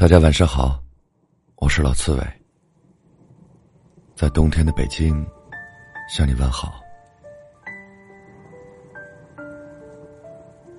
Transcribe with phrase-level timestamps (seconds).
[0.00, 0.82] 大家晚上好，
[1.56, 2.26] 我是老刺猬，
[4.16, 5.14] 在冬天的北京
[6.08, 6.80] 向你问好。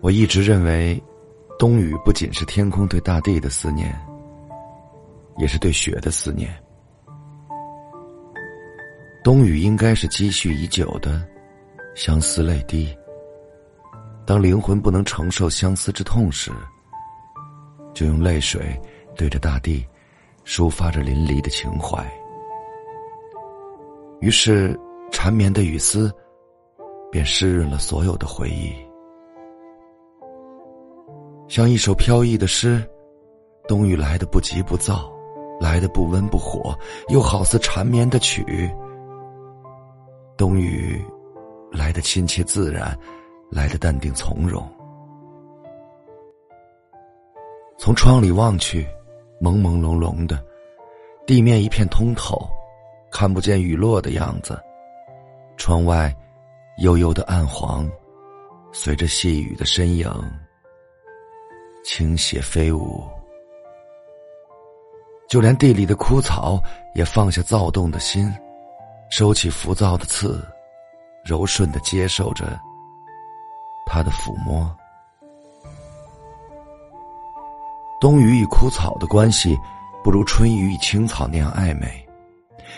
[0.00, 0.98] 我一直认为，
[1.58, 3.94] 冬雨不仅是天空对大地的思念，
[5.36, 6.50] 也是对雪的思念。
[9.22, 11.22] 冬雨应该是积蓄已久的
[11.94, 12.88] 相思泪滴。
[14.24, 16.50] 当灵魂不能承受相思之痛时，
[17.92, 18.80] 就用泪水。
[19.14, 19.86] 对着大地，
[20.44, 22.04] 抒发着淋漓的情怀。
[24.20, 24.78] 于是，
[25.10, 26.12] 缠绵的雨丝，
[27.10, 28.72] 便湿润了所有的回忆。
[31.48, 32.82] 像一首飘逸的诗，
[33.68, 35.12] 冬雨来的不急不躁，
[35.60, 36.74] 来的不温不火，
[37.08, 38.70] 又好似缠绵的曲。
[40.36, 41.04] 冬雨
[41.70, 42.98] 来的亲切自然，
[43.50, 44.66] 来的淡定从容。
[47.76, 48.86] 从窗里望去。
[49.42, 50.40] 朦朦胧胧的，
[51.26, 52.48] 地面一片通透，
[53.10, 54.56] 看不见雨落的样子。
[55.56, 56.14] 窗外，
[56.78, 57.90] 幽幽的暗黄，
[58.72, 60.08] 随着细雨的身影，
[61.84, 63.02] 倾斜飞舞。
[65.28, 66.62] 就连地里的枯草
[66.94, 68.32] 也放下躁动的心，
[69.10, 70.40] 收起浮躁的刺，
[71.24, 72.56] 柔顺的接受着
[73.86, 74.70] 他的抚摸。
[78.02, 79.56] 冬雨与枯草的关系，
[80.02, 81.88] 不如春雨与青草那样暧昧，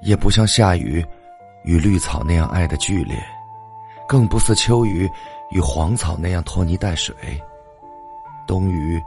[0.00, 1.04] 也不像夏雨
[1.62, 3.22] 与绿草那样爱的剧烈，
[4.08, 5.06] 更不似秋雨
[5.50, 7.14] 与黄草那样拖泥带水。
[8.46, 8.98] 冬雨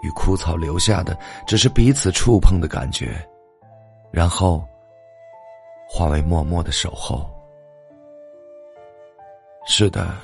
[0.00, 3.12] 与枯草留下的，只是彼此触碰的感觉，
[4.12, 4.62] 然后
[5.90, 7.28] 化为默默的守候。
[9.66, 10.14] 是的，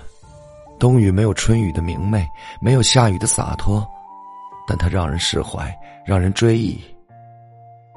[0.79, 2.25] 冬雨没有春雨的明媚，
[2.61, 3.85] 没有夏雨的洒脱。
[4.69, 5.75] 但它让人释怀，
[6.05, 6.79] 让人追忆。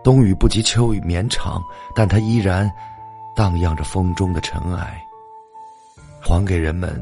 [0.04, 1.62] 冬雨不及秋雨绵长，
[1.94, 2.72] 但它依然
[3.36, 5.00] 荡漾着风中的尘埃，
[6.22, 7.00] 还给人们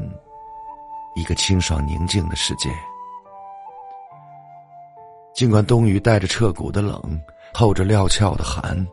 [1.14, 2.68] 一个清爽宁静的世界。
[5.32, 7.00] 尽管冬雨带着彻骨的冷，
[7.54, 8.86] 透着料峭的寒，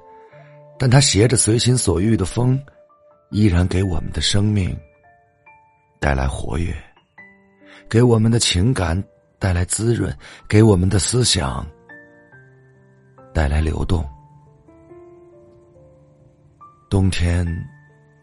[0.78, 2.57] 但它携着随心所欲的风，
[3.31, 4.78] 依然给我们的生命
[6.00, 6.74] 带来活跃，
[7.90, 9.03] 给我们的情感。
[9.40, 10.16] 带来滋润，
[10.48, 11.66] 给我们的思想
[13.34, 14.08] 带来流动。
[16.90, 17.46] 冬天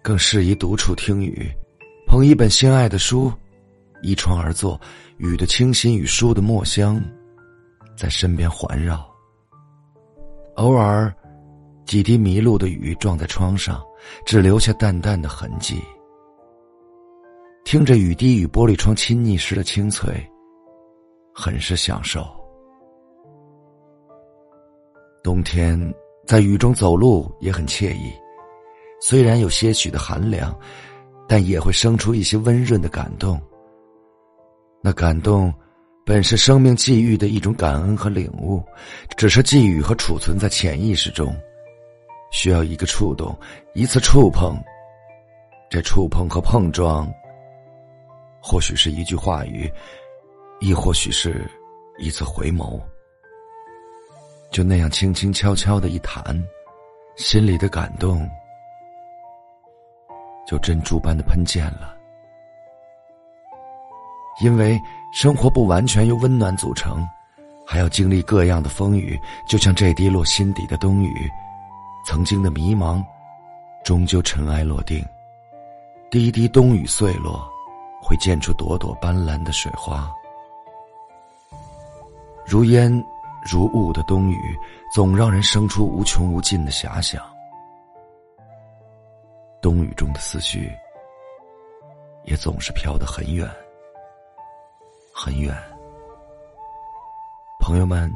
[0.02, 1.50] 更适宜独处听雨，
[2.06, 3.32] 捧一本心爱的书，
[4.02, 4.80] 依窗而坐，
[5.18, 7.02] 雨的清新与书的墨香
[7.96, 9.06] 在身边环绕。
[10.56, 11.14] 偶尔
[11.84, 13.82] 几滴迷路的雨撞在窗上，
[14.24, 15.80] 只留下淡淡的痕迹。
[17.64, 20.14] 听着雨滴与玻璃窗亲昵时的清脆。
[21.34, 22.24] 很是享受。
[25.22, 25.78] 冬天
[26.26, 28.12] 在雨中走路也很惬意，
[29.00, 30.56] 虽然有些许的寒凉，
[31.28, 33.40] 但也会生出一些温润的感动。
[34.80, 35.52] 那感动，
[36.06, 38.62] 本是生命际遇的一种感恩和领悟，
[39.16, 41.34] 只是寄予和储存在潜意识中，
[42.30, 43.36] 需要一个触动，
[43.74, 44.56] 一次触碰。
[45.70, 47.10] 这触碰和碰撞，
[48.40, 49.68] 或许是一句话语。
[50.64, 51.46] 亦或许是
[51.98, 52.80] 一次回眸，
[54.50, 56.24] 就那样轻轻悄悄的一弹，
[57.16, 58.26] 心里的感动
[60.46, 61.94] 就珍珠般的喷溅了。
[64.42, 64.80] 因为
[65.12, 67.06] 生活不完全由温暖组成，
[67.66, 71.30] 还要经历各样的风雨，就像这滴落心底的冬雨，
[72.06, 73.04] 曾经的迷茫，
[73.84, 75.04] 终究尘埃落定，
[76.10, 77.46] 滴滴冬雨碎落，
[78.02, 80.10] 会溅出朵朵斑斓的水花。
[82.46, 82.92] 如烟
[83.50, 84.58] 如雾的冬雨，
[84.92, 87.22] 总让人生出无穷无尽的遐想。
[89.60, 90.70] 冬雨中的思绪，
[92.24, 93.48] 也总是飘得很远，
[95.12, 95.56] 很远。
[97.60, 98.12] 朋友们，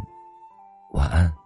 [0.91, 1.38] 晚安。